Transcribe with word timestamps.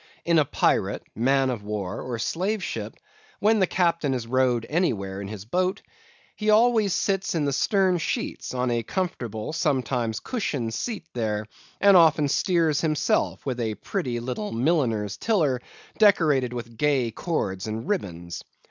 In 0.25 0.39
a 0.39 0.45
pirate, 0.45 1.03
man 1.13 1.51
of 1.51 1.61
war, 1.61 2.01
or 2.01 2.17
slave 2.17 2.63
ship, 2.63 2.95
when 3.39 3.59
the 3.59 3.67
captain 3.67 4.15
is 4.15 4.25
rowed 4.25 4.65
anywhere 4.67 5.21
in 5.21 5.27
his 5.27 5.45
boat, 5.45 5.83
he 6.35 6.49
always 6.49 6.91
sits 6.95 7.35
in 7.35 7.45
the 7.45 7.53
stern 7.53 7.99
sheets 7.99 8.51
on 8.55 8.71
a 8.71 8.81
comfortable, 8.81 9.53
sometimes 9.53 10.19
cushioned 10.19 10.73
seat 10.73 11.05
there, 11.13 11.45
and 11.79 11.95
often 11.95 12.27
steers 12.29 12.81
himself 12.81 13.45
with 13.45 13.59
a 13.59 13.75
pretty 13.75 14.19
little 14.19 14.51
milliner's 14.51 15.17
tiller 15.17 15.61
decorated 15.99 16.51
with 16.51 16.77
gay 16.77 17.11
cords 17.11 17.67
and 17.67 17.87
ribbons. 17.87 18.43